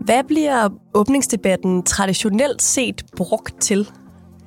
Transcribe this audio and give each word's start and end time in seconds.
Hvad 0.00 0.24
bliver 0.28 0.68
åbningsdebatten 0.94 1.82
traditionelt 1.82 2.62
set 2.62 3.02
brugt 3.16 3.60
til? 3.60 3.88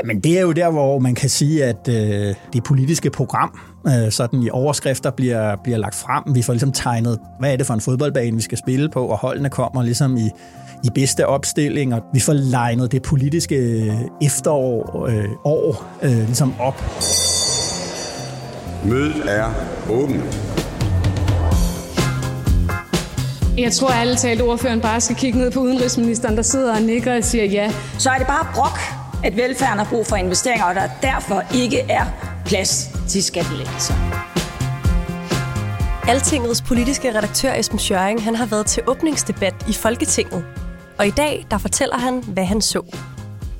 Men 0.06 0.20
det 0.20 0.38
er 0.38 0.42
jo 0.42 0.52
der, 0.52 0.72
hvor 0.72 1.00
man 1.00 1.16
kan 1.16 1.30
sige, 1.30 1.66
at 1.66 1.88
øh, 1.90 2.36
det 2.54 2.64
politiske 2.64 3.10
program 3.10 3.60
øh, 3.88 4.12
sådan 4.12 4.44
i 4.44 4.50
overskrifter 4.50 5.12
bliver, 5.12 5.56
bliver 5.64 5.78
lagt 5.78 5.96
frem. 5.96 6.36
Vi 6.36 6.42
får 6.42 6.54
ligesom 6.54 6.72
tegnet, 6.72 7.20
hvad 7.40 7.54
er 7.54 7.58
det 7.58 7.66
for 7.66 7.74
en 7.74 7.82
fodboldbane, 7.82 8.36
vi 8.36 8.42
skal 8.42 8.58
spille 8.58 8.90
på, 8.90 9.06
og 9.06 9.18
holdene 9.18 9.50
kommer 9.50 9.84
ligesom 9.84 10.18
i, 10.18 10.30
i 10.84 10.90
bedste 10.96 11.28
opstilling, 11.28 11.94
og 11.94 12.02
vi 12.14 12.20
får 12.20 12.34
legnet 12.34 12.92
det 12.92 13.02
politiske 13.02 13.92
efterår 14.22 15.06
øh, 15.08 15.30
år 15.44 15.86
øh, 16.04 16.18
ligesom 16.18 16.54
op. 16.60 16.84
Mødet 18.86 19.24
er 19.28 19.52
åbent. 19.90 20.63
Jeg 23.58 23.74
tror 23.74 23.90
alle 23.90 24.16
talt, 24.16 24.42
ordføreren 24.42 24.82
bare 24.82 25.02
skal 25.02 25.16
kigge 25.16 25.40
ned 25.40 25.52
på 25.52 25.60
udenrigsministeren, 25.60 26.36
der 26.36 26.42
sidder 26.42 26.76
og 26.76 26.82
nikker 26.82 27.18
og 27.18 27.24
siger 27.24 27.46
ja. 27.46 27.74
Så 27.98 28.10
er 28.10 28.18
det 28.18 28.28
bare 28.28 28.48
brok, 28.54 28.80
at 29.24 29.38
velfærden 29.38 29.78
har 29.78 29.88
brug 29.90 30.08
for 30.08 30.16
investeringer, 30.16 30.66
og 30.66 30.76
der 30.76 30.90
derfor 31.02 31.44
ikke 31.56 31.80
er 31.80 32.06
plads 32.46 32.90
til 33.08 33.24
skattelettelser. 33.24 33.94
Altingets 36.08 36.62
politiske 36.62 37.18
redaktør 37.18 37.54
Esben 37.54 37.80
Schøring, 37.80 38.24
han 38.24 38.36
har 38.36 38.46
været 38.46 38.66
til 38.66 38.84
åbningsdebat 38.88 39.56
i 39.70 39.74
Folketinget. 39.74 40.46
Og 40.98 41.08
i 41.08 41.12
dag, 41.12 41.46
der 41.52 41.58
fortæller 41.58 41.98
han, 41.98 42.24
hvad 42.28 42.46
han 42.46 42.62
så. 42.62 42.82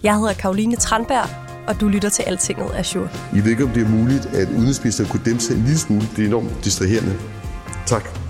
Jeg 0.04 0.18
hedder 0.18 0.34
Karoline 0.34 0.76
Tranberg, 0.76 1.30
og 1.68 1.82
du 1.82 1.88
lytter 1.88 2.10
til 2.10 2.24
Altinget 2.24 2.72
Azure. 2.76 3.10
Jeg 3.36 3.44
ved 3.44 3.52
ikke, 3.52 3.64
om 3.64 3.70
det 3.70 3.84
er 3.84 3.90
muligt, 3.90 4.26
at 4.26 4.48
udenrigsministeren 4.50 5.10
kunne 5.10 5.24
dæmpe 5.26 5.42
sig 5.42 5.54
en 5.56 5.62
lille 5.62 5.80
smule. 5.80 6.08
Det 6.16 6.24
er 6.24 6.28
enormt 6.28 6.66
distraherende. 6.66 7.16
Tak. 7.86 8.23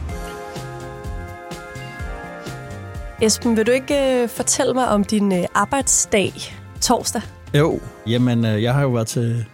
Esben, 3.24 3.58
vil 3.58 3.66
du 3.66 3.72
ikke 3.72 4.22
øh, 4.24 4.30
fortælle 4.30 4.74
mig 4.74 4.90
om 4.90 5.04
din 5.04 5.32
øh, 5.32 5.46
arbejdsdag 5.54 6.34
torsdag? 6.82 7.22
Jo, 7.54 7.80
jamen 8.08 8.46
øh, 8.46 8.64
jeg 8.64 8.74
har 8.74 8.82
jo 8.82 8.90
været 8.90 9.08
til 9.08 9.46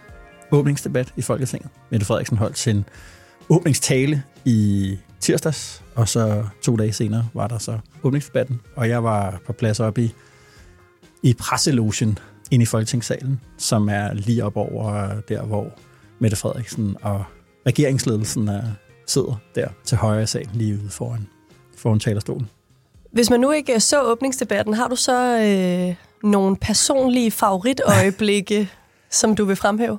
åbningsdebat 0.50 1.12
i 1.16 1.22
Folketinget. 1.22 1.70
Mette 1.90 2.06
Frederiksen 2.06 2.36
holdt 2.36 2.58
sin 2.58 2.84
åbningstale 3.48 4.22
i 4.44 4.96
tirsdags, 5.20 5.82
og 5.94 6.08
så 6.08 6.44
to 6.62 6.76
dage 6.76 6.92
senere 6.92 7.28
var 7.34 7.46
der 7.46 7.58
så 7.58 7.78
åbningsdebatten, 8.02 8.60
og 8.76 8.88
jeg 8.88 9.04
var 9.04 9.40
på 9.46 9.52
plads 9.52 9.80
oppe 9.80 10.02
i, 10.02 10.12
i 11.22 11.34
presselogen 11.34 12.18
ind 12.50 12.62
i 12.62 12.66
Folketingssalen, 12.66 13.40
som 13.58 13.88
er 13.88 14.12
lige 14.12 14.44
op 14.44 14.56
over 14.56 15.04
øh, 15.04 15.16
der, 15.28 15.42
hvor 15.42 15.66
Mette 16.18 16.36
Frederiksen 16.36 16.96
og 17.02 17.24
regeringsledelsen 17.66 18.48
er, 18.48 18.62
sidder 19.06 19.40
der 19.54 19.68
til 19.84 19.98
højre 19.98 20.22
i 20.22 20.26
salen, 20.26 20.50
lige 20.54 20.74
ude 20.74 20.90
foran, 20.90 21.26
foran 21.76 22.00
talerstolen. 22.00 22.48
Hvis 23.12 23.30
man 23.30 23.40
nu 23.40 23.50
ikke 23.50 23.74
øh, 23.74 23.80
så 23.80 24.02
åbningsdebatten, 24.02 24.74
har 24.74 24.88
du 24.88 24.96
så 24.96 25.40
øh, 25.40 25.94
nogle 26.30 26.56
personlige 26.56 27.30
favoritøjeblikke, 27.30 28.70
som 29.10 29.34
du 29.34 29.44
vil 29.44 29.56
fremhæve? 29.56 29.98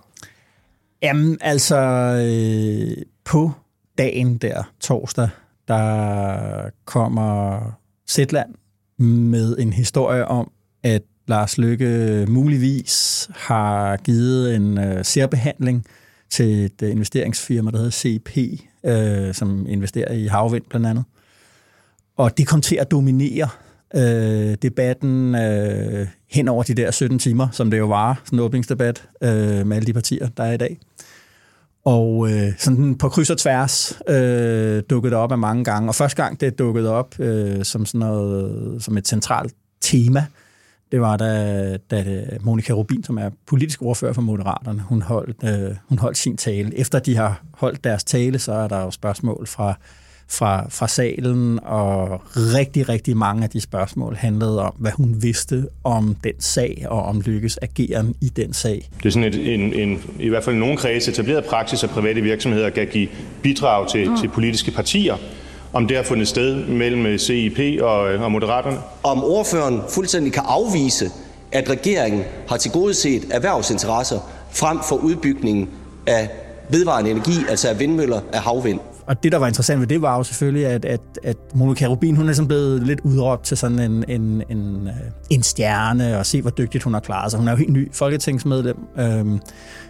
Jamen, 1.01 1.38
altså 1.41 1.77
øh, 1.77 3.03
på 3.25 3.51
dagen 3.97 4.38
der, 4.38 4.63
torsdag, 4.79 5.29
der 5.67 6.69
kommer 6.85 7.61
Sætland 8.07 8.53
med 8.97 9.57
en 9.57 9.73
historie 9.73 10.27
om, 10.27 10.51
at 10.83 11.01
Lars 11.27 11.57
Lykke 11.57 12.25
muligvis 12.29 13.29
har 13.35 13.97
givet 13.97 14.55
en 14.55 14.77
øh, 14.77 15.05
særbehandling 15.05 15.85
til 16.29 16.66
et 16.66 16.81
investeringsfirma, 16.81 17.71
der 17.71 17.77
hedder 17.77 17.91
CP, 17.91 18.38
øh, 18.85 19.33
som 19.33 19.66
investerer 19.69 20.13
i 20.13 20.25
havvind 20.27 20.63
blandt 20.69 20.88
andet. 20.88 21.03
Og 22.21 22.37
det 22.37 22.47
kom 22.47 22.61
til 22.61 22.75
at 22.75 22.91
dominere 22.91 23.49
øh, 23.95 24.57
debatten 24.61 25.35
øh, 25.35 26.07
hen 26.31 26.47
over 26.47 26.63
de 26.63 26.73
der 26.73 26.91
17 26.91 27.19
timer, 27.19 27.47
som 27.51 27.71
det 27.71 27.77
jo 27.77 27.87
var, 27.87 28.21
sådan 28.25 28.39
en 28.39 28.43
åbningsdebat 28.43 29.03
øh, 29.21 29.67
med 29.67 29.77
alle 29.77 29.87
de 29.87 29.93
partier, 29.93 30.29
der 30.37 30.43
er 30.43 30.51
i 30.51 30.57
dag. 30.57 30.79
Og 31.85 32.31
øh, 32.31 32.53
sådan 32.57 32.95
på 32.95 33.09
kryds 33.09 33.29
og 33.29 33.37
tværs 33.37 33.99
øh, 34.07 34.83
dukkede 34.89 35.11
det 35.11 35.19
op 35.19 35.31
af 35.31 35.37
mange 35.37 35.63
gange. 35.63 35.89
Og 35.89 35.95
første 35.95 36.23
gang 36.23 36.41
det 36.41 36.59
dukkede 36.59 36.91
op 36.91 37.19
øh, 37.19 37.63
som, 37.63 37.85
sådan 37.85 37.99
noget, 37.99 38.83
som 38.83 38.97
et 38.97 39.07
centralt 39.07 39.53
tema, 39.81 40.25
det 40.91 41.01
var 41.01 41.17
da, 41.17 41.77
da 41.77 42.25
Monika 42.41 42.73
Rubin, 42.73 43.03
som 43.03 43.17
er 43.17 43.29
politisk 43.47 43.81
ordfører 43.81 44.13
for 44.13 44.21
Moderaterne, 44.21 44.81
hun 44.81 45.01
holdt, 45.01 45.43
øh, 45.43 45.75
hun 45.89 45.99
holdt 45.99 46.17
sin 46.17 46.38
tale. 46.38 46.77
Efter 46.77 46.99
de 46.99 47.15
har 47.15 47.43
holdt 47.53 47.83
deres 47.83 48.03
tale, 48.03 48.39
så 48.39 48.53
er 48.53 48.67
der 48.67 48.81
jo 48.81 48.91
spørgsmål 48.91 49.47
fra 49.47 49.75
fra, 50.31 50.66
fra 50.69 50.88
salen, 50.88 51.59
og 51.64 52.22
rigtig, 52.36 52.90
rigtig 52.90 53.18
mange 53.18 53.44
af 53.44 53.50
de 53.50 53.62
spørgsmål 53.62 54.16
handlede 54.16 54.62
om, 54.62 54.74
hvad 54.78 54.92
hun 54.92 55.16
vidste 55.22 55.68
om 55.84 56.16
den 56.24 56.34
sag, 56.40 56.86
og 56.90 57.03
om 57.03 57.22
Lykkes 57.22 57.59
ageren 57.62 58.16
i 58.22 58.30
den 58.30 58.53
sag. 58.53 58.90
Det 58.97 59.06
er 59.06 59.12
sådan 59.12 59.34
et, 59.34 59.53
en, 59.53 59.74
en, 59.74 60.03
i 60.19 60.30
hvert 60.30 60.44
fald 60.44 60.56
i 60.56 60.59
nogle 60.59 60.78
kredse 60.78 61.12
etableret 61.12 61.46
praksis, 61.46 61.84
at 61.84 61.90
private 61.90 62.22
virksomheder 62.22 62.69
kan 62.69 62.88
give 62.88 63.08
bidrag 63.42 63.90
til, 63.90 64.09
mm. 64.09 64.18
til 64.18 64.28
politiske 64.28 64.72
partier. 64.72 65.16
Om 65.74 65.88
det 65.88 65.97
har 65.97 66.03
fundet 66.03 66.28
sted 66.28 66.56
mellem 66.66 67.18
CIP 67.18 67.81
og, 67.81 68.00
og 68.00 68.31
Moderaterne? 68.31 68.78
Om 69.03 69.24
ordføreren 69.24 69.81
fuldstændig 69.90 70.34
kan 70.34 70.44
afvise, 70.46 71.09
at 71.52 71.69
regeringen 71.69 72.24
har 72.48 72.58
tilgodeset 72.58 73.24
erhvervsinteresser 73.31 74.19
frem 74.52 74.80
for 74.90 74.96
udbygningen 74.96 75.69
af 76.08 76.30
vedvarende 76.69 77.12
energi, 77.12 77.34
altså 77.50 77.69
af 77.69 77.80
vindmøller 77.80 78.22
af 78.34 78.42
havvind 78.42 78.80
og 79.11 79.23
det, 79.23 79.31
der 79.31 79.38
var 79.38 79.47
interessant 79.47 79.79
ved 79.79 79.88
det, 79.88 80.01
var 80.01 80.17
jo 80.17 80.23
selvfølgelig, 80.23 80.67
at, 80.67 80.85
at, 80.85 81.01
at 81.23 81.38
Monika 81.53 81.85
Rubin, 81.85 82.16
hun 82.16 82.29
er 82.29 82.33
sådan 82.33 82.47
blevet 82.47 82.83
lidt 82.83 82.99
udråbt 82.99 83.44
til 83.44 83.57
sådan 83.57 83.79
en, 83.79 84.03
en, 84.07 84.44
en, 84.49 84.88
øh, 84.88 84.94
en 85.29 85.44
stjerne, 85.44 86.17
og 86.17 86.25
se, 86.25 86.41
hvor 86.41 86.51
dygtigt 86.51 86.83
hun 86.83 86.94
har 86.94 86.99
klaret 86.99 87.31
sig. 87.31 87.39
Hun 87.39 87.47
er 87.47 87.51
jo 87.51 87.57
helt 87.57 87.71
ny 87.71 87.94
folketingsmedlem, 87.94 88.77
øhm, 89.00 89.39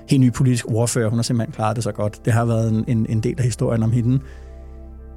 helt 0.10 0.22
ny 0.22 0.34
politisk 0.34 0.66
ordfører. 0.68 1.10
Hun 1.10 1.18
har 1.18 1.24
simpelthen 1.24 1.54
klaret 1.54 1.76
det 1.76 1.84
så 1.84 1.92
godt. 1.92 2.26
Det 2.26 2.34
har 2.34 2.46
været 2.46 2.84
en, 2.88 3.06
en 3.10 3.20
del 3.20 3.36
af 3.38 3.44
historien 3.44 3.84
om 3.84 3.92
hende. 3.92 4.20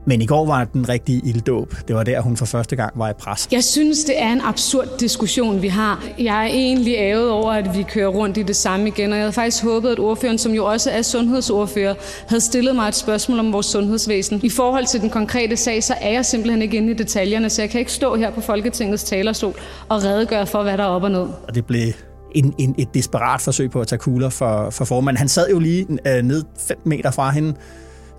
Men 0.07 0.23
i 0.23 0.27
går 0.27 0.47
var 0.47 0.65
den 0.65 0.89
rigtige 0.89 1.21
ilddåb. 1.25 1.75
Det 1.89 1.97
var 1.97 2.03
der, 2.03 2.21
hun 2.21 2.37
for 2.37 2.47
første 2.47 2.77
gang 2.77 2.99
var 2.99 3.11
i 3.11 3.13
pres. 3.13 3.49
Jeg 3.53 3.65
synes, 3.65 4.05
det 4.05 4.23
er 4.23 4.33
en 4.33 4.41
absurd 4.41 4.89
diskussion, 5.01 5.63
vi 5.63 5.69
har. 5.69 6.05
Jeg 6.19 6.43
er 6.43 6.49
egentlig 6.49 6.95
ævet 6.99 7.31
over, 7.31 7.53
at 7.53 7.77
vi 7.77 7.83
kører 7.83 8.09
rundt 8.09 8.37
i 8.37 8.43
det 8.43 8.57
samme 8.57 8.89
igen, 8.89 9.11
og 9.11 9.17
jeg 9.17 9.23
havde 9.23 9.33
faktisk 9.33 9.65
håbet, 9.65 9.91
at 9.91 9.99
ordføreren, 9.99 10.39
som 10.39 10.53
jo 10.53 10.65
også 10.65 10.91
er 10.91 11.03
sundhedsordfører, 11.03 11.95
havde 12.29 12.41
stillet 12.41 12.77
mig 12.77 12.89
et 12.89 12.95
spørgsmål 12.95 13.39
om 13.39 13.53
vores 13.53 13.67
sundhedsvæsen. 13.67 14.41
I 14.43 14.51
forhold 14.51 14.87
til 14.87 15.01
den 15.01 15.11
konkrete 15.11 15.57
sag, 15.57 15.83
så 15.83 15.95
er 16.01 16.11
jeg 16.11 16.27
simpelthen 16.27 16.63
ikke 16.63 16.77
inde 16.77 16.91
i 16.91 16.95
detaljerne, 16.95 17.51
så 17.51 17.63
jeg 17.63 17.71
kan 17.71 17.81
ikke 17.81 17.93
stå 17.93 18.17
her 18.17 18.31
på 18.31 18.41
Folketingets 18.41 19.05
talerstol 19.05 19.55
og 19.89 20.05
redegøre 20.05 20.47
for, 20.47 20.63
hvad 20.63 20.79
der 20.79 20.85
er 20.85 20.89
op 20.89 21.03
og 21.03 21.11
ned. 21.11 21.27
Og 21.49 21.55
det 21.55 21.67
blev 21.67 21.93
en, 22.35 22.55
en, 22.59 22.75
et 22.79 22.95
desperat 22.95 23.41
forsøg 23.41 23.71
på 23.71 23.81
at 23.81 23.87
tage 23.87 23.99
kugler 23.99 24.29
for, 24.29 24.71
for 24.71 24.85
formanden. 24.85 25.19
Han 25.19 25.29
sad 25.29 25.51
jo 25.51 25.59
lige 25.59 25.87
øh, 26.07 26.23
ned 26.23 26.45
5 26.69 26.79
meter 26.85 27.11
fra 27.11 27.31
hende, 27.31 27.55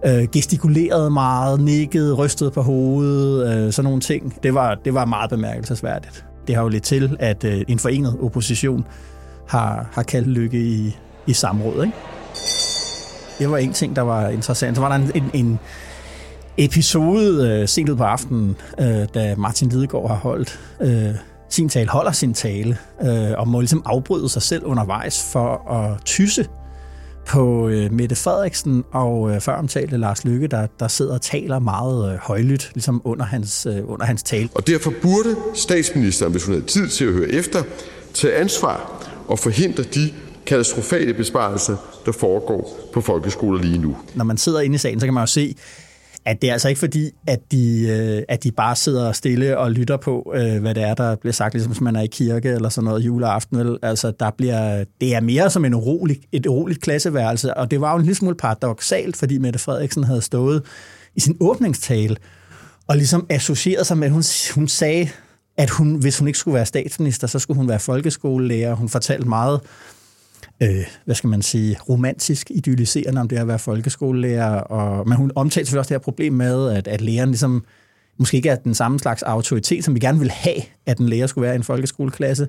øh, 0.06 0.28
gestikulerede 0.32 1.10
meget, 1.10 1.62
nikkede, 1.62 2.14
rystede 2.14 2.52
på 2.52 2.62
hovedet, 2.62 3.58
øh, 3.58 3.74
sådan 3.74 3.86
nogle 3.90 4.02
ting. 4.02 4.44
Det 4.44 4.54
var, 4.54 4.76
det 4.86 4.94
var 4.94 5.06
meget 5.06 5.30
bemærkelsesværdigt. 5.30 6.26
Det 6.48 6.56
har 6.56 6.62
jo 6.62 6.68
lidt 6.70 6.84
til, 6.84 7.18
at 7.20 7.44
øh, 7.44 7.62
en 7.68 7.80
forenet 7.80 8.18
opposition 8.22 8.86
har, 9.48 9.90
har 9.92 10.04
kaldt 10.04 10.28
Lykke 10.28 10.60
i, 10.60 10.98
i 11.28 11.34
samråd. 11.34 11.84
Ikke? 11.84 11.98
Det 13.40 13.52
var 13.52 13.58
en 13.58 13.74
ting, 13.74 13.96
der 13.96 14.02
var 14.02 14.30
interessant. 14.30 14.78
Så 14.78 14.82
var 14.82 14.90
der 14.90 14.96
en, 14.96 15.12
en, 15.16 15.30
en 15.34 15.60
episode 16.58 17.50
øh, 17.50 17.68
sent 17.68 17.90
ud 17.90 17.96
på 17.96 18.04
aftenen, 18.04 18.56
øh, 18.80 19.08
da 19.14 19.36
Martin 19.38 19.70
Lidegaard 19.70 20.08
har 20.08 20.16
holdt 20.16 20.60
øh, 20.82 21.16
sin 21.50 21.70
tale, 21.70 21.90
holder 21.90 22.12
sin 22.12 22.34
tale, 22.34 22.78
øh, 23.02 23.32
og 23.38 23.48
må 23.48 23.60
ligesom 23.60 23.82
afbryde 23.86 24.30
sig 24.30 24.42
selv 24.42 24.66
undervejs 24.66 25.32
for 25.32 25.72
at 25.72 26.02
tysse 26.06 26.48
på 27.28 27.68
øh, 27.70 27.94
Mette 27.94 28.16
Frederiksen 28.16 28.84
og 28.92 29.32
øh, 29.32 29.42
før 29.42 29.56
omtalte 29.56 29.98
Lars 29.98 30.26
Lykke, 30.26 30.48
der, 30.48 30.68
der 30.80 30.88
sidder 30.88 31.14
og 31.14 31.22
taler 31.22 31.60
meget 31.60 32.14
øh, 32.14 32.18
højlydt, 32.18 32.72
ligesom 32.74 33.02
under 33.04 33.26
hans, 33.26 33.66
øh, 33.66 33.90
under 33.90 34.06
hans 34.06 34.24
tale. 34.24 34.50
Og 34.56 34.68
derfor 34.68 34.94
burde 35.02 35.36
statsministeren, 35.54 36.32
hvis 36.32 36.44
hun 36.44 36.54
havde 36.54 36.66
tid 36.66 36.88
til 36.88 37.06
at 37.06 37.14
høre 37.14 37.30
efter, 37.30 37.64
tage 38.14 38.36
ansvar 38.36 39.06
og 39.28 39.40
forhindre 39.40 39.84
de 39.84 40.14
katastrofale 40.46 41.14
besparelser, 41.14 41.78
der 42.06 42.12
foregår 42.12 42.90
på 42.94 43.02
folkeskoler 43.02 43.62
lige 43.62 43.78
nu. 43.78 43.98
Når 44.16 44.26
man 44.26 44.38
sidder 44.38 44.60
inde 44.60 44.76
i 44.76 44.78
salen, 44.78 45.00
så 45.00 45.06
kan 45.06 45.14
man 45.14 45.22
jo 45.22 45.28
se, 45.28 45.56
at 46.26 46.42
det 46.42 46.50
er 46.50 46.54
altså 46.54 46.70
ikke 46.70 46.80
fordi, 46.80 47.12
at 47.28 47.40
de, 47.52 47.88
øh, 47.88 48.24
at 48.30 48.44
de 48.44 48.52
bare 48.52 48.76
sidder 48.76 49.12
stille 49.12 49.58
og 49.58 49.72
lytter 49.72 49.98
på, 49.98 50.34
øh, 50.36 50.62
hvad 50.62 50.76
det 50.76 50.84
er, 50.84 50.94
der 50.94 51.16
bliver 51.16 51.34
sagt, 51.34 51.54
ligesom 51.54 51.72
hvis 51.72 51.82
man 51.82 51.96
er 51.96 52.02
i 52.02 52.08
kirke 52.08 52.50
eller 52.50 52.70
sådan 52.70 52.86
noget 52.86 53.02
juleaften. 53.02 53.58
Vel? 53.58 53.78
Altså, 53.82 54.12
der 54.20 54.32
bliver, 54.38 54.84
det 55.02 55.16
er 55.16 55.22
mere 55.22 55.50
som 55.50 55.66
en 55.66 55.74
urolig, 55.74 56.22
et 56.32 56.46
uroligt 56.46 56.82
klasseværelse, 56.82 57.54
og 57.54 57.72
det 57.72 57.82
var 57.82 57.92
jo 57.92 57.98
en 57.98 58.04
lille 58.04 58.16
smule 58.16 58.36
paradoxalt, 58.36 59.18
fordi 59.18 59.38
Mette 59.38 59.60
Frederiksen 59.60 60.04
havde 60.04 60.22
stået 60.22 60.64
i 61.16 61.20
sin 61.20 61.38
åbningstale 61.40 62.16
og 62.88 62.98
ligesom 62.98 63.26
associeret 63.30 63.88
sig 63.88 63.98
med, 63.98 64.08
at 64.08 64.14
hun, 64.14 64.24
hun 64.56 64.68
sagde, 64.68 65.10
at 65.58 65.70
hun, 65.70 65.96
hvis 65.96 66.20
hun 66.20 66.28
ikke 66.28 66.40
skulle 66.40 66.56
være 66.56 66.66
statsminister, 66.66 67.28
så 67.28 67.40
skulle 67.40 67.58
hun 67.58 67.68
være 67.68 67.80
folkeskolelærer. 67.80 68.74
Hun 68.74 68.90
fortalte 68.90 69.28
meget 69.28 69.62
øh, 70.64 70.86
hvad 71.06 71.16
skal 71.16 71.28
man 71.28 71.42
sige, 71.42 71.78
romantisk 71.90 72.52
idealiserende 72.52 73.22
om 73.22 73.28
det 73.28 73.38
at 73.38 73.48
være 73.48 73.60
folkeskolelærer. 73.60 74.60
Og, 74.60 75.08
men 75.08 75.18
hun 75.18 75.32
omtalte 75.36 75.66
selvfølgelig 75.66 75.80
også 75.80 75.90
det 75.90 76.00
her 76.00 76.04
problem 76.04 76.34
med, 76.34 76.70
at, 76.70 76.88
at 76.88 77.02
læreren 77.02 77.30
ligesom 77.30 77.66
måske 78.18 78.38
ikke 78.38 78.50
er 78.50 78.56
den 78.56 78.76
samme 78.76 79.00
slags 79.00 79.24
autoritet, 79.24 79.86
som 79.86 79.96
vi 79.96 80.00
gerne 80.00 80.20
vil 80.20 80.32
have, 80.32 80.62
at 80.86 81.00
en 81.00 81.10
lærer 81.10 81.28
skulle 81.28 81.46
være 81.46 81.56
i 81.56 81.58
en 81.58 81.64
folkeskoleklasse. 81.64 82.48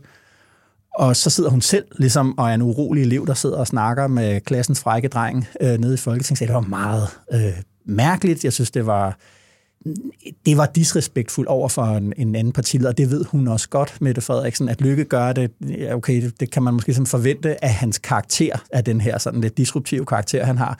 Og 0.94 1.16
så 1.16 1.30
sidder 1.30 1.50
hun 1.50 1.60
selv 1.60 1.84
ligesom, 1.98 2.38
og 2.38 2.50
er 2.50 2.54
en 2.54 2.62
urolig 2.62 3.02
elev, 3.02 3.26
der 3.26 3.34
sidder 3.34 3.56
og 3.56 3.66
snakker 3.66 4.06
med 4.06 4.40
klassens 4.40 4.80
frække 4.80 5.08
dreng 5.08 5.46
øh, 5.60 5.78
nede 5.78 5.94
i 5.94 5.96
Folketingssalen. 5.96 6.54
Det 6.54 6.62
var 6.62 6.68
meget 6.68 7.08
øh, 7.32 7.62
mærkeligt. 7.84 8.44
Jeg 8.44 8.52
synes, 8.52 8.70
det 8.70 8.86
var 8.86 9.18
det 10.46 10.56
var 10.56 10.66
disrespektfuldt 10.66 11.48
over 11.48 11.68
for 11.68 11.82
en, 11.82 12.12
en 12.16 12.34
anden 12.34 12.52
partileder, 12.52 12.90
og 12.90 12.98
det 12.98 13.10
ved 13.10 13.24
hun 13.24 13.48
også 13.48 13.68
godt, 13.68 14.00
Mette 14.00 14.20
Frederiksen, 14.20 14.68
at 14.68 14.80
Lykke 14.80 15.04
gør 15.04 15.32
det, 15.32 15.50
okay, 15.92 16.22
det, 16.22 16.40
det 16.40 16.50
kan 16.50 16.62
man 16.62 16.74
måske 16.74 16.94
sådan 16.94 17.06
forvente 17.06 17.64
af 17.64 17.74
hans 17.74 17.98
karakter, 17.98 18.64
af 18.72 18.84
den 18.84 19.00
her 19.00 19.18
sådan 19.18 19.40
lidt 19.40 19.56
disruptive 19.56 20.06
karakter, 20.06 20.44
han 20.44 20.58
har. 20.58 20.78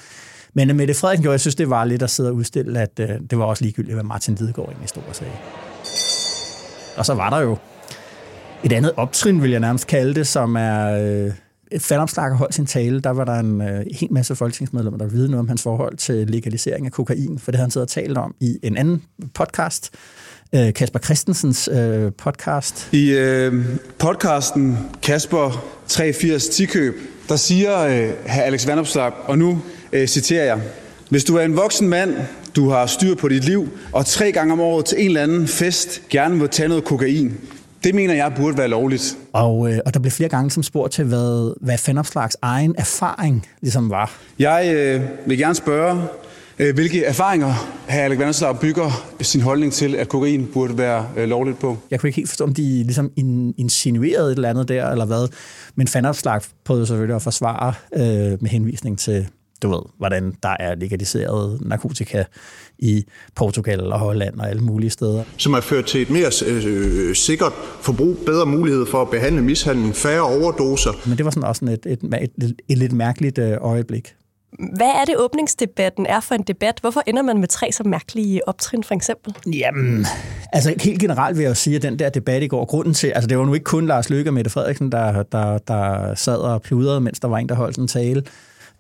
Men 0.55 0.77
Mette 0.77 0.95
Frederiksen 0.95 1.23
gjorde, 1.23 1.33
jeg 1.33 1.41
synes, 1.41 1.55
det 1.55 1.71
var 1.71 1.85
lidt 1.85 2.03
at 2.03 2.11
sidde 2.11 2.31
og 2.31 2.35
udstille, 2.35 2.81
at 2.81 3.01
øh, 3.01 3.09
det 3.31 3.39
var 3.39 3.45
også 3.45 3.65
ligegyldigt, 3.65 3.95
hvad 3.95 4.05
Martin 4.05 4.35
Lidegaard 4.35 4.69
egentlig 4.69 4.89
stod 4.89 5.03
og 5.09 5.17
sagde. 5.17 5.33
Og 6.97 7.07
så 7.07 7.15
var 7.15 7.31
der 7.31 7.39
jo 7.39 7.57
et 8.65 8.73
andet 8.73 8.93
optrin, 8.97 9.43
vil 9.43 9.51
jeg 9.51 9.61
nærmest 9.61 9.87
kalde 9.87 10.15
det, 10.15 10.27
som 10.27 10.57
er... 10.57 10.87
Øh, 10.87 11.33
Fandopslag 11.79 12.33
holdt 12.33 12.55
sin 12.55 12.67
tale, 12.67 13.01
der 13.01 13.11
var 13.11 13.25
der 13.25 13.35
en 13.35 13.61
øh, 13.61 13.87
hel 13.93 14.13
masse 14.13 14.37
folketingsmedlemmer, 14.37 14.99
der 14.99 15.07
videde 15.07 15.31
noget 15.31 15.41
om 15.41 15.49
hans 15.49 15.63
forhold 15.63 15.97
til 15.97 16.31
legalisering 16.31 16.87
af 16.87 16.93
kokain, 16.93 17.39
for 17.39 17.51
det 17.51 17.59
havde 17.59 17.65
han 17.65 17.71
siddet 17.71 17.87
og 17.87 17.93
talt 17.93 18.19
om 18.19 18.35
i 18.41 18.59
en 18.63 18.77
anden 18.77 19.03
podcast, 19.35 19.91
øh, 20.55 20.75
Kasper 20.75 20.99
Christensens 20.99 21.69
øh, 21.73 22.13
podcast. 22.13 22.89
I 22.93 23.11
øh, 23.11 23.65
podcasten 23.99 24.79
Kasper 25.03 25.65
83 25.89 26.49
Tikøb, 26.49 26.95
der 27.29 27.37
siger 27.37 27.81
øh, 27.81 28.13
Alex 28.27 28.67
Vandopslag, 28.67 29.13
og 29.25 29.39
nu 29.39 29.63
øh, 29.93 30.07
citerer 30.09 30.45
jeg, 30.45 30.61
hvis 31.09 31.25
du 31.25 31.37
er 31.37 31.45
en 31.45 31.57
voksen 31.57 31.89
mand, 31.89 32.15
du 32.57 32.71
har 32.71 32.87
styr 32.87 33.15
på 33.15 33.29
dit 33.29 33.45
liv, 33.45 33.69
og 33.93 34.07
tre 34.07 34.33
gange 34.33 34.53
om 34.53 34.61
året 34.61 34.85
til 34.85 35.01
en 35.01 35.07
eller 35.07 35.23
anden 35.23 35.49
fest 35.49 36.03
gerne 36.09 36.39
vil 36.39 36.49
tage 36.49 36.69
noget 36.69 36.85
kokain, 36.85 37.41
det 37.87 37.95
mener 37.95 38.15
jeg 38.15 38.33
burde 38.37 38.59
være 38.59 38.69
lovligt. 38.69 39.19
Og, 39.33 39.73
øh, 39.73 39.79
og 39.87 39.95
der 39.95 40.01
blev 40.01 40.11
flere 40.11 40.29
gange 40.29 40.51
som 40.51 40.63
spurgt 40.63 40.93
til, 40.93 41.05
hvad, 41.05 41.55
hvad 41.61 41.79
Fandopslags 41.79 42.37
egen 42.43 42.75
erfaring 42.79 43.47
ligesom 43.61 43.91
var. 43.91 44.17
Jeg 44.39 44.73
øh, 44.75 45.03
vil 45.27 45.39
gerne 45.39 45.55
spørge, 45.55 46.03
øh, 46.59 46.75
hvilke 46.75 47.05
erfaringer 47.05 47.53
hr. 47.89 47.93
Alex 47.93 48.19
Vanderslag 48.19 48.61
bygger 48.61 49.15
sin 49.21 49.41
holdning 49.41 49.73
til, 49.73 49.97
at 49.97 50.09
kokain 50.09 50.47
burde 50.53 50.79
være 50.79 51.09
øh, 51.17 51.29
lovligt 51.29 51.59
på. 51.59 51.79
Jeg 51.91 52.01
kunne 52.01 52.09
ikke 52.09 52.17
helt 52.17 52.29
forstå, 52.29 52.45
om 52.45 52.55
de 52.55 52.83
ligesom 52.83 53.11
in, 53.17 53.55
insinuerede 53.59 54.33
et 54.33 54.37
eller 54.37 54.51
andet 54.51 54.69
der, 54.69 54.91
eller 54.91 55.05
hvad. 55.05 55.29
Men 55.75 55.89
Fandopslag 55.89 56.41
prøvede 56.65 56.87
selvfølgelig 56.87 57.17
at 57.17 57.23
forsvare 57.23 57.75
øh, 57.95 58.03
med 58.43 58.49
henvisning 58.49 58.99
til 58.99 59.29
du 59.63 59.69
ved, 59.69 59.81
hvordan 59.99 60.35
der 60.43 60.57
er 60.61 60.75
legaliseret 60.75 61.61
narkotika 61.67 62.25
i 62.79 63.05
Portugal 63.35 63.93
og 63.93 63.99
Holland 63.99 64.41
og 64.41 64.51
alle 64.51 64.63
mulige 64.63 64.91
steder. 64.91 65.25
Som 65.37 65.53
har 65.53 65.61
ført 65.61 65.85
til 65.85 66.03
et 66.03 66.11
mere 66.11 66.31
øh, 66.47 67.15
sikkert 67.15 67.53
forbrug, 67.81 68.17
bedre 68.27 68.47
mulighed 68.47 68.87
for 68.87 69.03
at 69.03 69.11
behandle 69.11 69.43
mishandling, 69.43 69.95
færre 69.95 70.23
overdoser. 70.23 70.91
Men 71.07 71.17
det 71.19 71.25
var 71.25 71.31
sådan 71.31 71.49
også 71.49 71.61
sådan 71.61 71.75
et, 71.75 71.87
et, 71.87 72.03
et, 72.23 72.45
et, 72.45 72.55
et 72.69 72.79
lidt 72.79 72.93
mærkeligt 72.93 73.39
øh, 73.39 73.57
øjeblik. 73.61 74.15
Hvad 74.77 74.87
er 74.87 75.05
det, 75.05 75.15
åbningsdebatten 75.19 76.07
er 76.07 76.21
for 76.21 76.35
en 76.35 76.43
debat? 76.43 76.79
Hvorfor 76.81 77.03
ender 77.07 77.23
man 77.23 77.39
med 77.41 77.49
tre 77.49 77.73
så 77.73 77.83
mærkelige 77.85 78.49
optrin, 78.49 78.85
for 78.85 78.95
eksempel? 78.95 79.35
Jamen, 79.47 80.07
altså 80.53 80.75
helt 80.81 81.01
generelt 81.01 81.37
vil 81.37 81.43
jeg 81.43 81.51
jo 81.51 81.55
sige, 81.55 81.77
at 81.77 81.83
den 81.83 81.99
der 81.99 82.09
debat 82.09 82.43
i 82.43 82.47
går, 82.47 82.65
grunden 82.65 82.95
til, 82.95 83.07
altså 83.07 83.29
det 83.29 83.39
var 83.39 83.45
nu 83.45 83.55
ikke 83.55 83.65
kun 83.65 83.87
Lars 83.87 84.11
Løkke 84.11 84.31
og 84.31 84.35
Mette 84.35 84.51
Frederiksen, 84.51 84.93
der, 84.93 85.23
der, 85.23 85.59
der 85.59 86.15
sad 86.15 86.37
og 86.37 86.63
pludrede, 86.63 87.01
mens 87.01 87.21
der 87.21 87.29
var 87.29 87.39
en, 87.39 87.49
der 87.49 87.55
holdt 87.55 87.77
en 87.77 87.89
tale. 87.89 88.23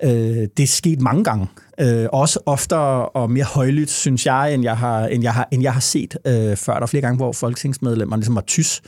Øh, 0.02 0.48
det 0.56 0.60
er 0.60 0.66
sket 0.66 1.00
mange 1.00 1.24
gange. 1.24 1.46
Øh, 1.80 2.06
også 2.12 2.40
oftere 2.46 3.08
og 3.08 3.30
mere 3.30 3.44
højlydt, 3.44 3.90
synes 3.90 4.26
jeg, 4.26 4.54
end 4.54 4.62
jeg 4.62 4.76
har, 4.76 5.06
end 5.06 5.22
jeg 5.22 5.34
har, 5.34 5.48
end 5.52 5.62
jeg 5.62 5.72
har 5.72 5.80
set 5.80 6.16
øh, 6.26 6.56
før. 6.56 6.74
Der 6.74 6.82
er 6.82 6.86
flere 6.86 7.02
gange, 7.02 7.16
hvor 7.16 7.32
folketingsmedlemmer 7.32 8.16
ligesom 8.16 8.34
var 8.34 8.44
tys 8.46 8.82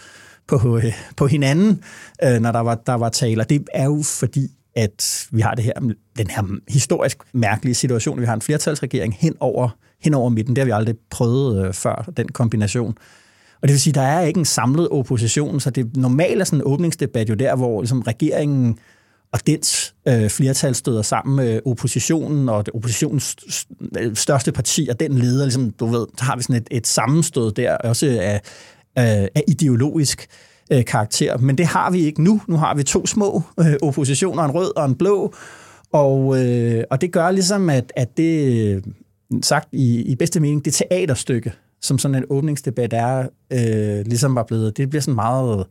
på, 0.48 0.76
øh, 0.76 0.92
på 1.16 1.26
hinanden, 1.26 1.82
øh, 2.24 2.40
når 2.40 2.52
der 2.52 2.60
var, 2.60 2.74
der 2.74 2.94
var 2.94 3.08
taler. 3.08 3.44
Det 3.44 3.64
er 3.74 3.84
jo 3.84 4.02
fordi, 4.02 4.48
at 4.76 5.28
vi 5.30 5.40
har 5.40 5.54
det 5.54 5.64
her, 5.64 5.72
den 6.18 6.30
her 6.30 6.58
historisk 6.68 7.18
mærkelige 7.32 7.74
situation, 7.74 8.20
vi 8.20 8.26
har 8.26 8.34
en 8.34 8.42
flertalsregering 8.42 9.16
hen 9.18 9.34
over, 9.40 9.68
hen 10.02 10.14
over 10.14 10.28
midten. 10.28 10.56
Det 10.56 10.62
har 10.62 10.66
vi 10.66 10.70
aldrig 10.70 10.94
prøvet 11.10 11.66
øh, 11.66 11.74
før, 11.74 12.10
den 12.16 12.28
kombination. 12.28 12.94
Og 13.62 13.68
det 13.68 13.72
vil 13.72 13.80
sige, 13.80 13.90
at 13.90 13.94
der 13.94 14.02
er 14.02 14.20
ikke 14.20 14.38
en 14.38 14.44
samlet 14.44 14.88
opposition, 14.88 15.60
så 15.60 15.70
det 15.70 15.96
normalt 15.96 16.40
er 16.40 16.44
sådan 16.44 16.58
en 16.58 16.66
åbningsdebat 16.66 17.30
jo 17.30 17.34
der, 17.34 17.56
hvor 17.56 17.82
ligesom, 17.82 18.00
regeringen 18.00 18.78
og 19.32 19.46
dens 19.46 19.94
øh, 20.08 20.28
flertal 20.30 20.74
støder 20.74 21.02
sammen 21.02 21.36
med 21.36 21.60
oppositionen, 21.66 22.48
og 22.48 22.66
det 22.66 22.74
oppositionens 22.74 23.36
øh, 23.98 24.16
største 24.16 24.52
parti, 24.52 24.88
og 24.90 25.00
den 25.00 25.18
leder, 25.18 25.44
ligesom, 25.44 25.70
du 25.70 25.86
ved, 25.86 26.06
så 26.18 26.24
har 26.24 26.36
vi 26.36 26.42
sådan 26.42 26.56
et, 26.56 26.68
et 26.70 26.86
sammenstød 26.86 27.52
der, 27.52 27.76
også 27.76 28.06
af, 28.06 28.40
øh, 28.98 29.28
af 29.34 29.44
ideologisk 29.48 30.26
øh, 30.72 30.84
karakter. 30.84 31.38
Men 31.38 31.58
det 31.58 31.66
har 31.66 31.90
vi 31.90 32.00
ikke 32.00 32.22
nu. 32.22 32.40
Nu 32.48 32.56
har 32.56 32.74
vi 32.74 32.82
to 32.82 33.06
små 33.06 33.42
øh, 33.60 33.74
oppositioner, 33.82 34.44
en 34.44 34.50
rød 34.50 34.76
og 34.76 34.84
en 34.84 34.94
blå, 34.94 35.34
og, 35.92 36.44
øh, 36.44 36.84
og 36.90 37.00
det 37.00 37.12
gør 37.12 37.30
ligesom, 37.30 37.70
at, 37.70 37.92
at 37.96 38.16
det, 38.16 38.66
øh, 38.66 38.82
sagt 39.42 39.68
i, 39.72 40.02
i 40.02 40.14
bedste 40.14 40.40
mening, 40.40 40.64
det 40.64 40.74
teaterstykke, 40.74 41.52
som 41.82 41.98
sådan 41.98 42.14
en 42.14 42.24
åbningsdebat 42.30 42.92
er, 42.92 43.28
øh, 43.52 44.06
ligesom 44.06 44.34
var 44.34 44.42
blevet, 44.42 44.76
det 44.76 44.90
bliver 44.90 45.02
sådan 45.02 45.14
meget 45.14 45.66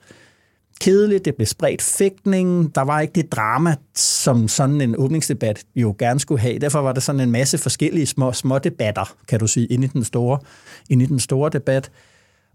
kedeligt, 0.79 1.25
det 1.25 1.35
blev 1.35 1.45
spredt 1.45 1.81
fægtning, 1.81 2.75
der 2.75 2.81
var 2.81 2.99
ikke 2.99 3.13
det 3.13 3.31
drama, 3.31 3.75
som 3.95 4.47
sådan 4.47 4.81
en 4.81 4.95
åbningsdebat 4.97 5.63
jo 5.75 5.95
gerne 5.99 6.19
skulle 6.19 6.41
have. 6.41 6.59
Derfor 6.59 6.79
var 6.79 6.93
der 6.93 7.01
sådan 7.01 7.21
en 7.21 7.31
masse 7.31 7.57
forskellige 7.57 8.05
små, 8.05 8.33
små 8.33 8.59
debatter, 8.59 9.15
kan 9.27 9.39
du 9.39 9.47
sige, 9.47 9.65
inde 9.67 9.85
i 9.85 9.87
den 9.87 10.03
store, 10.03 10.39
inde 10.89 11.03
i 11.03 11.07
den 11.07 11.19
store 11.19 11.49
debat. 11.49 11.91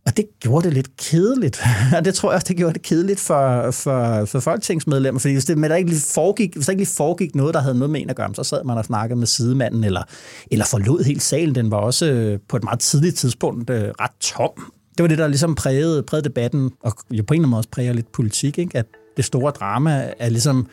Og 0.07 0.17
det 0.17 0.25
gjorde 0.41 0.65
det 0.65 0.75
lidt 0.75 0.97
kedeligt. 0.97 1.63
Og 1.97 2.05
det 2.05 2.15
tror 2.15 2.31
jeg 2.31 2.35
også, 2.35 2.47
det 2.49 2.57
gjorde 2.57 2.75
det 2.75 2.83
kedeligt 2.83 3.21
for, 3.21 3.71
for, 3.71 4.25
for 4.25 4.41
folketingsmedlemmer. 4.41 5.21
Fordi 5.21 5.33
hvis, 5.33 5.45
det, 5.45 5.59
men 5.59 5.71
der 5.71 5.77
ikke 5.77 5.91
lige 5.91 6.03
foregik, 6.15 6.55
hvis 6.55 6.67
der 6.67 6.73
ikke 6.73 6.81
lige 6.81 6.95
foregik 6.97 7.35
noget, 7.35 7.55
der 7.55 7.61
havde 7.61 7.75
noget 7.75 7.91
med 7.91 8.01
en 8.01 8.11
at 8.11 8.17
gøre, 8.17 8.35
så 8.35 8.45
sad 8.45 8.65
man 8.65 8.79
og 8.79 8.85
snakkede 8.85 9.19
med 9.19 9.27
sidemanden, 9.27 9.85
eller, 9.85 10.03
eller 10.51 10.65
forlod 10.65 11.05
helt 11.05 11.23
salen. 11.23 11.55
Den 11.55 11.71
var 11.71 11.77
også 11.77 12.07
øh, 12.07 12.39
på 12.49 12.57
et 12.57 12.65
meget 12.65 12.81
tidligt 12.81 13.17
tidspunkt 13.17 13.71
øh, 13.71 13.91
ret 14.01 14.11
tom 14.21 14.73
det 14.97 15.03
var 15.03 15.09
det, 15.09 15.19
der 15.19 15.29
ligesom 15.29 15.55
prægede, 15.55 16.03
prægede 16.03 16.29
debatten, 16.29 16.71
og 16.81 16.93
jo 17.11 17.23
på 17.23 17.35
en 17.35 17.41
eller 17.41 17.43
anden 17.43 17.51
måde 17.51 17.59
også 17.61 17.69
præger 17.69 17.93
lidt 17.93 18.13
politik, 18.13 18.59
ikke? 18.59 18.79
at 18.79 18.87
det 19.17 19.25
store 19.25 19.51
drama 19.51 20.13
er 20.19 20.29
ligesom 20.29 20.67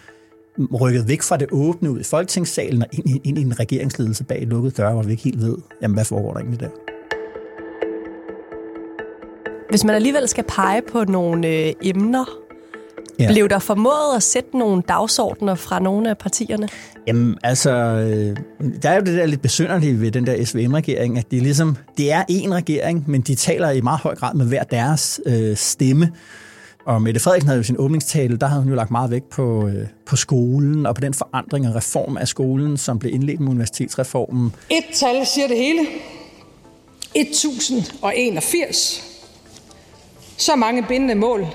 rykket 0.82 1.08
væk 1.08 1.22
fra 1.22 1.38
det 1.38 1.48
åbne 1.52 1.92
ud 1.92 2.00
i 2.00 2.04
folketingssalen 2.04 2.82
og 2.82 2.88
ind 2.92 3.10
i, 3.10 3.22
ind 3.24 3.38
i 3.38 3.42
en 3.42 3.60
regeringsledelse 3.60 4.24
bag 4.24 4.48
lukkede 4.48 4.74
døre, 4.78 4.94
hvor 4.94 5.04
vi 5.04 5.12
ikke 5.12 5.24
helt 5.24 5.42
ved, 5.42 5.58
jamen, 5.82 5.96
hvad 5.96 6.06
foregår 6.06 6.34
der 6.34 6.40
egentlig 6.40 6.60
der. 6.60 6.70
Hvis 9.70 9.84
man 9.84 9.96
alligevel 9.96 10.28
skal 10.28 10.44
pege 10.48 10.82
på 10.92 11.04
nogle 11.04 11.48
øh, 11.48 11.74
emner, 11.84 12.26
Ja. 13.20 13.28
Blev 13.32 13.50
der 13.50 13.60
formået 13.60 14.16
at 14.16 14.24
sætte 14.24 14.58
nogle 14.58 14.82
dagsordner 14.88 15.56
fra 15.56 15.80
nogle 15.80 16.10
af 16.10 16.18
partierne? 16.18 16.68
Jamen, 17.08 17.38
altså, 17.44 17.72
øh, 17.72 18.38
der 18.82 18.90
er 18.90 18.96
jo 18.96 19.02
det 19.02 19.18
der 19.18 19.26
lidt 19.26 19.42
besynderlige 19.42 20.02
ved 20.02 20.12
den 20.12 20.28
der 20.28 20.46
SVM-regering, 20.46 21.18
at 21.18 21.32
det, 21.32 21.42
ligesom, 21.42 21.78
det 21.98 22.12
er 22.12 22.24
én 22.24 22.54
regering, 22.54 23.04
men 23.08 23.22
de 23.22 23.36
taler 23.36 23.70
i 23.70 23.82
meget 23.82 24.00
høj 24.00 24.16
grad 24.16 24.34
med 24.34 24.46
hver 24.46 24.64
deres 24.64 25.22
øh, 25.26 25.58
stemme. 25.58 26.12
Og 26.86 27.02
Mette 27.02 27.20
Frederiksen 27.20 27.48
havde 27.48 27.58
jo 27.58 27.64
sin 27.64 27.76
åbningstale, 27.80 28.38
der 28.38 28.48
havde 28.48 28.62
hun 28.62 28.70
jo 28.70 28.76
lagt 28.76 28.92
meget 28.92 29.12
vægt 29.12 29.30
på, 29.30 29.68
øh, 29.68 29.88
på 30.06 30.16
skolen 30.16 30.86
og 30.86 30.96
på 30.96 31.02
den 31.02 31.14
forandring 31.14 31.68
og 31.68 31.76
reform 31.76 32.18
af 32.18 32.28
skolen, 32.28 32.78
som 32.78 33.00
blev 33.00 33.14
indledt 33.14 33.40
med 33.40 33.50
universitetsreformen. 33.50 34.56
Et 34.70 34.84
tal 34.94 35.26
siger 35.26 35.48
det 35.48 35.58
hele. 35.58 35.80
1081. 37.16 39.04
Så 40.38 40.56
mange 40.56 40.86
bindende 40.88 41.16
mål 41.16 41.46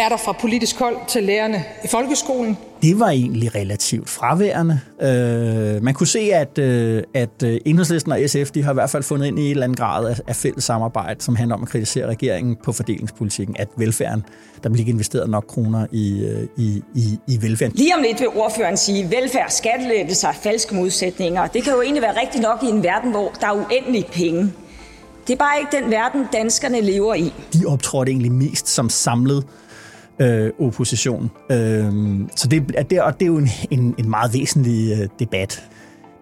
er 0.00 0.08
der 0.08 0.16
fra 0.16 0.32
politisk 0.32 0.78
hold 0.78 0.96
til 1.08 1.22
lærerne 1.22 1.64
i 1.84 1.88
folkeskolen? 1.88 2.58
Det 2.82 3.00
var 3.00 3.08
egentlig 3.08 3.54
relativt 3.54 4.10
fraværende. 4.10 4.80
Øh, 5.02 5.82
man 5.82 5.94
kunne 5.94 6.06
se, 6.06 6.18
at, 6.18 6.58
øh, 6.58 7.02
at 7.14 7.42
øh, 7.44 7.60
Enhedslisten 7.66 8.12
og 8.12 8.18
SF 8.26 8.50
de 8.50 8.62
har 8.62 8.70
i 8.70 8.74
hvert 8.74 8.90
fald 8.90 9.02
fundet 9.02 9.26
ind 9.26 9.38
i 9.38 9.42
et 9.42 9.50
eller 9.50 9.64
andet 9.64 9.78
grad 9.78 10.06
af, 10.06 10.20
af 10.26 10.36
fælles 10.36 10.64
samarbejde, 10.64 11.20
som 11.22 11.36
handler 11.36 11.56
om 11.56 11.62
at 11.62 11.68
kritisere 11.68 12.06
regeringen 12.06 12.56
på 12.64 12.72
fordelingspolitikken, 12.72 13.56
at 13.58 13.68
velfærden, 13.76 14.24
der 14.62 14.68
bliver 14.68 14.80
ikke 14.80 14.92
investeret 14.92 15.30
nok 15.30 15.44
kroner 15.48 15.86
i, 15.92 16.24
øh, 16.24 16.48
i, 16.56 16.82
i, 16.94 17.18
i 17.28 17.42
velfærden. 17.42 17.76
Lige 17.76 17.96
om 17.96 18.02
lidt 18.02 18.20
vil 18.20 18.28
ordføreren 18.28 18.76
sige, 18.76 19.04
at 19.04 19.10
velfærd, 19.10 19.50
skattelettelser 19.50 20.28
er 20.28 20.32
falske 20.42 20.74
modsætninger. 20.74 21.46
Det 21.46 21.64
kan 21.64 21.72
jo 21.72 21.82
egentlig 21.82 22.02
være 22.02 22.20
rigtigt 22.20 22.42
nok 22.42 22.62
i 22.62 22.66
en 22.66 22.82
verden, 22.82 23.10
hvor 23.10 23.32
der 23.40 23.46
er 23.46 23.52
uendelig 23.52 24.06
penge. 24.12 24.52
Det 25.26 25.32
er 25.32 25.38
bare 25.38 25.58
ikke 25.58 25.82
den 25.82 25.90
verden, 25.90 26.26
danskerne 26.32 26.80
lever 26.80 27.14
i. 27.14 27.32
De 27.52 27.66
optrådte 27.66 28.10
egentlig 28.10 28.32
mest 28.32 28.68
som 28.68 28.90
samlet 28.90 29.44
øh, 30.20 30.50
opposition. 30.58 31.30
Øh, 31.50 31.92
så 32.36 32.48
det, 32.48 32.90
det, 32.90 33.02
og 33.02 33.20
det 33.20 33.22
er 33.22 33.26
jo 33.26 33.38
en, 33.38 33.48
en, 33.70 33.94
en 33.98 34.10
meget 34.10 34.34
væsentlig 34.34 34.92
øh, 34.92 35.08
debat. 35.18 35.62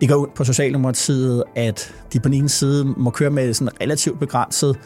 Det 0.00 0.08
går 0.08 0.16
ud 0.16 0.26
på 0.34 0.44
Socialdemokratiet, 0.44 1.44
at 1.54 1.94
de 2.12 2.20
på 2.20 2.28
den 2.28 2.34
ene 2.34 2.48
side 2.48 2.84
må 2.84 3.10
køre 3.10 3.30
med 3.30 3.54
sådan 3.54 3.80
relativt 3.80 4.20
begrænset 4.20 4.76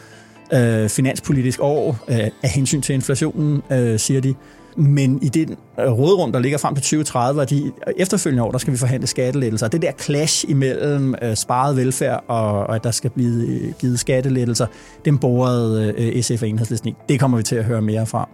øh, 0.53 0.89
finanspolitisk 0.89 1.59
år 1.61 1.97
øh, 2.07 2.17
af 2.43 2.49
hensyn 2.49 2.81
til 2.81 2.95
inflationen, 2.95 3.61
øh, 3.71 3.99
siger 3.99 4.21
de. 4.21 4.33
Men 4.77 5.19
i 5.21 5.29
det 5.29 5.49
øh, 5.79 5.91
rådrum, 5.91 6.31
der 6.31 6.39
ligger 6.39 6.57
frem 6.57 6.75
til 6.75 6.83
2030, 6.83 7.41
og 7.41 7.49
de 7.49 7.71
efterfølgende 7.97 8.43
år, 8.43 8.51
der 8.51 8.57
skal 8.57 8.73
vi 8.73 8.77
forhandle 8.77 9.07
skattelettelser. 9.07 9.67
Det 9.67 9.81
der 9.81 9.91
clash 9.99 10.49
imellem 10.49 11.15
øh, 11.21 11.35
sparet 11.35 11.77
velfærd 11.77 12.23
og, 12.27 12.51
og 12.51 12.75
at 12.75 12.83
der 12.83 12.91
skal 12.91 13.09
blive 13.09 13.47
øh, 13.47 13.73
givet 13.79 13.99
skattelettelser, 13.99 14.67
den 15.05 15.17
borede 15.17 15.93
øh, 15.97 16.23
SF 16.23 16.41
og 16.41 16.49
enhedslisten 16.49 16.89
i. 16.89 16.95
Det 17.09 17.19
kommer 17.19 17.37
vi 17.37 17.43
til 17.43 17.55
at 17.55 17.65
høre 17.65 17.81
mere 17.81 18.05
fra. 18.05 18.29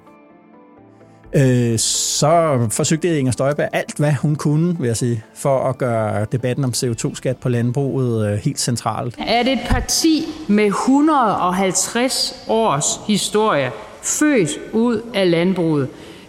Øh, 1.36 1.80
så 1.80 2.68
forsøgte 2.72 3.20
Inger 3.20 3.32
Støjberg 3.32 3.70
alt, 3.74 3.98
hvad 3.98 4.14
hun 4.14 4.36
kunne, 4.36 4.78
vil 4.80 4.88
jeg 4.88 4.98
sige, 4.98 5.24
for 5.34 5.70
at 5.70 5.78
gøre 5.78 6.26
debatten 6.32 6.64
om 6.64 6.74
CO2-skat 6.76 7.38
på 7.38 7.50
landbruget 7.50 8.32
øh, 8.32 8.38
helt 8.38 8.60
centralt. 8.60 9.16
Er 9.28 9.44
det 9.44 9.54
et 9.54 9.60
parti 9.70 10.26
med 10.48 10.66
150 10.66 12.46
års 12.48 13.00
historie, 13.08 13.72
født 14.02 14.50
ud 14.74 15.02
af 15.14 15.32
landbruget, 15.32 15.88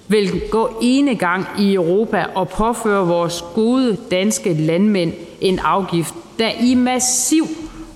vil 0.09 0.43
gå 0.51 0.79
ene 0.83 1.15
gang 1.15 1.47
i 1.59 1.75
Europa 1.75 2.25
og 2.35 2.49
påføre 2.49 3.07
vores 3.07 3.45
gode 3.55 3.97
danske 4.11 4.55
landmænd 4.55 5.13
en 5.41 5.59
afgift, 5.59 6.15
der 6.39 6.51
i 6.61 6.75
massiv 6.75 7.45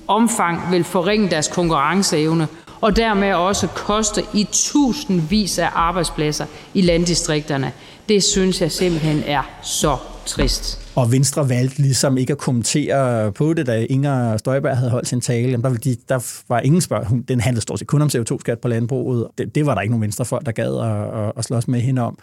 omfang 0.06 0.60
vil 0.70 0.84
forringe 0.84 1.30
deres 1.30 1.48
konkurrenceevne 1.48 2.48
og 2.84 2.96
dermed 2.96 3.34
også 3.34 3.66
koste 3.66 4.22
i 4.34 4.48
tusindvis 4.52 5.58
af 5.58 5.68
arbejdspladser 5.74 6.46
i 6.74 6.80
landdistrikterne. 6.80 7.72
Det 8.08 8.22
synes 8.22 8.60
jeg 8.60 8.72
simpelthen 8.72 9.22
er 9.26 9.42
så 9.62 9.96
trist. 10.26 10.80
Og 10.94 11.12
Venstre 11.12 11.48
valgte 11.48 11.82
ligesom 11.82 12.18
ikke 12.18 12.32
at 12.32 12.38
kommentere 12.38 13.32
på 13.32 13.54
det, 13.54 13.66
da 13.66 13.86
Inger 13.90 14.36
Støjberg 14.36 14.76
havde 14.76 14.90
holdt 14.90 15.08
sin 15.08 15.20
tale. 15.20 15.50
Jamen, 15.50 15.62
der, 15.62 15.68
var 15.68 15.76
de, 15.76 15.96
der 16.08 16.42
var 16.48 16.60
ingen 16.60 16.80
spørgsmål. 16.80 17.24
Den 17.28 17.40
handlede 17.40 17.62
stort 17.62 17.78
set 17.78 17.88
kun 17.88 18.02
om 18.02 18.10
CO2-skat 18.16 18.58
på 18.58 18.68
landbruget. 18.68 19.28
Det, 19.38 19.54
det 19.54 19.66
var 19.66 19.74
der 19.74 19.82
ikke 19.82 19.92
nogen 19.92 20.02
venstrefolk, 20.02 20.46
der 20.46 20.52
gad 20.52 20.78
at, 20.78 21.24
at, 21.24 21.32
at 21.36 21.44
slås 21.44 21.68
med 21.68 21.80
hende 21.80 22.02
om. 22.02 22.18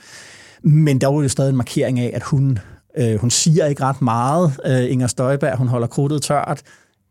Men 0.64 1.02
der 1.02 1.08
var 1.08 1.22
jo 1.22 1.30
stadig 1.30 1.50
en 1.50 1.58
markering 1.58 2.00
af, 2.00 2.12
at 2.14 2.24
hun, 2.24 2.60
øh, 2.98 3.16
hun 3.16 3.30
siger 3.30 3.66
ikke 3.66 3.84
ret 3.84 4.02
meget, 4.02 4.54
øh, 4.66 4.92
Inger 4.92 5.08
Støjberg. 5.08 5.58
Hun 5.58 5.68
holder 5.68 5.88
krudtet 5.88 6.22
tørt. 6.22 6.62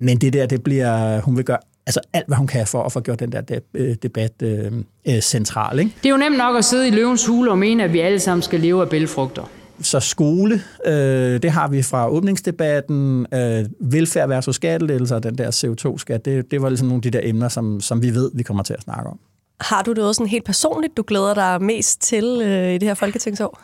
Men 0.00 0.18
det 0.18 0.32
der, 0.32 0.46
det 0.46 0.62
bliver, 0.62 1.20
hun 1.20 1.36
vil 1.36 1.44
gøre 1.44 1.58
altså 1.86 2.00
alt, 2.12 2.26
hvad 2.26 2.36
hun 2.36 2.46
kan 2.46 2.66
for 2.66 2.82
at 2.82 2.92
få 2.92 3.00
gjort 3.00 3.20
den 3.20 3.32
der 3.32 3.58
øh, 3.74 3.96
debat 4.02 4.32
øh, 4.42 4.72
øh, 5.08 5.20
central. 5.20 5.78
Ikke? 5.78 5.94
Det 6.02 6.06
er 6.06 6.10
jo 6.10 6.16
nemt 6.16 6.38
nok 6.38 6.56
at 6.56 6.64
sidde 6.64 6.88
i 6.88 6.90
løvens 6.90 7.26
hule 7.26 7.50
og 7.50 7.58
mene, 7.58 7.84
at 7.84 7.92
vi 7.92 8.00
alle 8.00 8.20
sammen 8.20 8.42
skal 8.42 8.60
leve 8.60 8.82
af 8.82 8.88
bælfrugter. 8.88 9.50
Så 9.82 10.00
skole, 10.00 10.62
øh, 10.86 11.42
det 11.42 11.50
har 11.50 11.68
vi 11.68 11.82
fra 11.82 12.10
åbningsdebatten, 12.10 13.26
øh, 13.34 13.64
velfærd 13.80 14.28
versus 14.28 14.56
skattelettelser, 14.56 15.18
den 15.18 15.38
der 15.38 15.50
CO2-skat, 15.50 16.24
det, 16.24 16.50
det 16.50 16.62
var 16.62 16.68
ligesom 16.68 16.88
nogle 16.88 16.98
af 16.98 17.02
de 17.02 17.10
der 17.10 17.20
emner, 17.22 17.48
som, 17.48 17.80
som 17.80 18.02
vi 18.02 18.14
ved, 18.14 18.30
vi 18.34 18.42
kommer 18.42 18.62
til 18.62 18.74
at 18.74 18.82
snakke 18.82 19.10
om. 19.10 19.18
Har 19.60 19.82
du 19.82 19.92
det 19.92 20.04
også 20.04 20.18
sådan 20.18 20.30
helt 20.30 20.44
personligt, 20.44 20.96
du 20.96 21.04
glæder 21.06 21.34
dig 21.34 21.62
mest 21.62 22.00
til 22.00 22.40
øh, 22.42 22.74
i 22.74 22.78
det 22.78 22.82
her 22.82 22.94
folketingsår? 22.94 23.60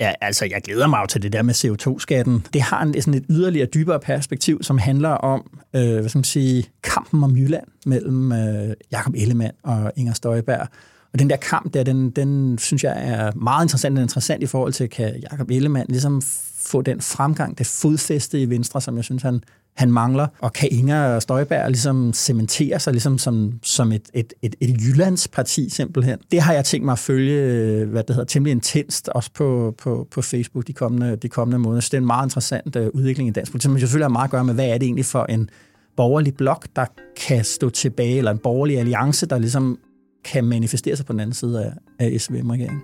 Ja, 0.00 0.12
altså 0.20 0.44
jeg 0.44 0.62
glæder 0.62 0.86
mig 0.86 1.00
jo 1.00 1.06
til 1.06 1.22
det 1.22 1.32
der 1.32 1.42
med 1.42 1.54
CO2-skatten. 1.54 2.46
Det 2.52 2.62
har 2.62 2.82
en, 2.82 3.02
sådan 3.02 3.14
et 3.14 3.24
yderligere 3.30 3.66
dybere 3.74 4.00
perspektiv, 4.00 4.62
som 4.62 4.78
handler 4.78 5.08
om 5.08 5.60
øh, 5.76 6.00
hvad 6.00 6.08
skal 6.08 6.18
man 6.18 6.24
sige, 6.24 6.64
kampen 6.82 7.24
om 7.24 7.36
Jylland 7.36 7.66
mellem 7.86 8.32
øh, 8.32 8.74
Jakob 8.92 9.14
Ellemann 9.16 9.52
og 9.62 9.92
Inger 9.96 10.12
Støjberg. 10.12 10.68
Og 11.12 11.18
den 11.18 11.30
der 11.30 11.36
kamp 11.36 11.74
der, 11.74 11.82
den, 11.82 12.10
den 12.10 12.58
synes 12.58 12.84
jeg 12.84 12.94
er 12.96 13.32
meget 13.34 13.64
interessant. 13.64 13.92
Den 13.92 13.98
er 13.98 14.02
interessant 14.02 14.42
i 14.42 14.46
forhold 14.46 14.72
til, 14.72 14.90
kan 14.90 15.22
Jakob 15.30 15.50
Ellemann 15.50 15.86
ligesom 15.88 16.22
få 16.60 16.82
den 16.82 17.00
fremgang, 17.00 17.58
det 17.58 17.66
fodfæste 17.66 18.42
i 18.42 18.50
Venstre, 18.50 18.80
som 18.80 18.96
jeg 18.96 19.04
synes, 19.04 19.22
han, 19.22 19.40
han 19.76 19.92
mangler. 19.92 20.26
Og 20.40 20.52
kan 20.52 20.68
Inger 20.72 21.20
Støjberg 21.20 21.70
ligesom 21.70 22.12
cementere 22.12 22.80
sig 22.80 22.92
ligesom 22.92 23.18
som, 23.18 23.52
som 23.62 23.92
et, 23.92 24.10
et, 24.14 24.32
et, 24.42 24.54
et 24.60 24.80
Jyllandsparti 24.80 25.70
simpelthen. 25.70 26.18
Det 26.30 26.40
har 26.40 26.52
jeg 26.52 26.64
tænkt 26.64 26.84
mig 26.84 26.92
at 26.92 26.98
følge, 26.98 27.42
øh, 27.42 27.88
hvad 27.90 28.02
det 28.02 28.16
hedder, 28.16 28.26
temmelig 28.26 28.50
intenst, 28.50 29.08
også 29.08 29.30
på, 29.34 29.74
på, 29.78 30.08
på 30.10 30.22
Facebook 30.22 30.66
de 30.66 30.72
kommende, 30.72 31.16
de 31.16 31.28
kommende 31.28 31.58
måneder. 31.58 31.80
Så 31.80 31.88
det 31.90 31.96
er 31.96 32.00
en 32.00 32.06
meget 32.06 32.26
interessant 32.26 32.76
øh, 32.76 32.90
udvikling 32.94 33.28
i 33.28 33.32
dansk 33.32 33.52
politik, 33.52 33.70
men 33.70 33.80
selvfølgelig 33.80 34.04
har 34.04 34.08
meget 34.08 34.26
at 34.26 34.30
gøre 34.30 34.44
med, 34.44 34.54
hvad 34.54 34.66
er 34.66 34.78
det 34.78 34.86
egentlig 34.86 35.04
for 35.04 35.24
en 35.24 35.50
borgerlig 35.96 36.34
blok, 36.34 36.66
der 36.76 36.84
kan 37.16 37.44
stå 37.44 37.70
tilbage, 37.70 38.18
eller 38.18 38.30
en 38.30 38.38
borgerlig 38.38 38.78
alliance, 38.78 39.26
der 39.26 39.38
ligesom 39.38 39.78
kan 40.24 40.44
manifestere 40.44 40.96
sig 40.96 41.06
på 41.06 41.12
den 41.12 41.20
anden 41.20 41.34
side 41.34 41.64
af, 41.64 41.72
af 42.06 42.20
SVM-regeringen. 42.20 42.80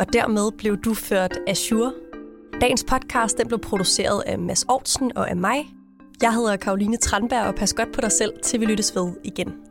Og 0.00 0.06
dermed 0.12 0.50
blev 0.58 0.76
du 0.76 0.94
ført 0.94 1.38
Azure. 1.48 1.92
Dagens 2.60 2.84
podcast 2.84 3.38
den 3.38 3.48
blev 3.48 3.58
produceret 3.58 4.22
af 4.26 4.38
Mads 4.38 4.64
Aarhusen 4.64 5.16
og 5.16 5.30
af 5.30 5.36
mig. 5.36 5.74
Jeg 6.22 6.34
hedder 6.34 6.56
Karoline 6.56 6.96
Tranberg, 6.96 7.46
og 7.46 7.54
pas 7.54 7.74
godt 7.74 7.92
på 7.92 8.00
dig 8.00 8.12
selv, 8.12 8.32
til 8.42 8.60
vi 8.60 8.64
lyttes 8.66 8.96
ved 8.96 9.12
igen. 9.24 9.69